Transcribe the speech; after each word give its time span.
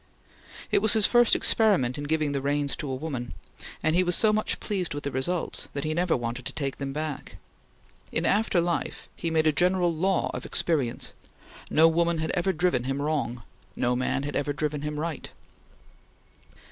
It 0.71 0.81
was 0.81 0.93
his 0.93 1.05
first 1.05 1.35
experiment 1.35 1.95
in 1.95 2.05
giving 2.05 2.31
the 2.31 2.41
reins 2.41 2.75
to 2.77 2.89
a 2.89 2.95
woman, 2.95 3.35
and 3.83 3.95
he 3.95 4.03
was 4.03 4.15
so 4.15 4.33
much 4.33 4.59
pleased 4.59 4.95
with 4.95 5.03
the 5.03 5.11
results 5.11 5.69
that 5.75 5.83
he 5.83 5.93
never 5.93 6.17
wanted 6.17 6.43
to 6.47 6.53
take 6.53 6.77
them 6.77 6.91
back. 6.91 7.37
In 8.11 8.25
after 8.25 8.59
life 8.59 9.07
he 9.15 9.29
made 9.29 9.45
a 9.45 9.51
general 9.51 9.93
law 9.95 10.31
of 10.33 10.43
experience 10.43 11.13
no 11.69 11.87
woman 11.87 12.17
had 12.17 12.31
ever 12.31 12.51
driven 12.51 12.85
him 12.85 12.99
wrong; 12.99 13.43
no 13.75 13.95
man 13.95 14.23
had 14.23 14.35
ever 14.35 14.53
driven 14.53 14.81
him 14.81 14.99
right. 14.99 15.29